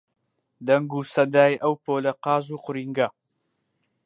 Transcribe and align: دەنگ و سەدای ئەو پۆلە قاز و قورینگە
دەنگ 0.67 0.89
و 0.97 1.01
سەدای 1.13 1.61
ئەو 1.63 1.73
پۆلە 1.83 2.13
قاز 2.23 2.45
و 2.53 2.57
قورینگە 2.65 3.07